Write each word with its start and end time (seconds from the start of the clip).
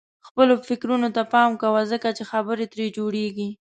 خپلو 0.27 0.53
فکرونو 0.67 1.09
ته 1.15 1.21
پام 1.33 1.51
کوه 1.61 1.81
ځکه 1.91 2.09
چې 2.17 2.23
خبرې 2.31 2.65
ترې 2.73 2.85
جوړيږي. 2.97 3.49